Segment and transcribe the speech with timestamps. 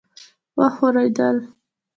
[0.57, 1.37] وښورېدل.